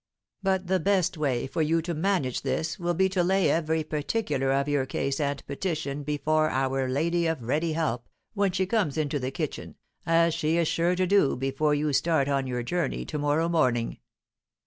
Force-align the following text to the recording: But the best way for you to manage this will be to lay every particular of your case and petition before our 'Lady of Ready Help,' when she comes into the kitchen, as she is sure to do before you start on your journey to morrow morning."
But 0.41 0.65
the 0.65 0.79
best 0.79 1.15
way 1.15 1.45
for 1.45 1.61
you 1.61 1.79
to 1.83 1.93
manage 1.93 2.41
this 2.41 2.79
will 2.79 2.95
be 2.95 3.07
to 3.09 3.21
lay 3.23 3.51
every 3.51 3.83
particular 3.83 4.51
of 4.51 4.67
your 4.67 4.87
case 4.87 5.19
and 5.19 5.45
petition 5.45 6.01
before 6.01 6.49
our 6.49 6.89
'Lady 6.89 7.27
of 7.27 7.43
Ready 7.43 7.73
Help,' 7.73 8.09
when 8.33 8.51
she 8.51 8.65
comes 8.65 8.97
into 8.97 9.19
the 9.19 9.29
kitchen, 9.29 9.75
as 10.03 10.33
she 10.33 10.57
is 10.57 10.67
sure 10.67 10.95
to 10.95 11.05
do 11.05 11.35
before 11.37 11.75
you 11.75 11.93
start 11.93 12.27
on 12.27 12.47
your 12.47 12.63
journey 12.63 13.05
to 13.05 13.19
morrow 13.19 13.47
morning." 13.47 13.99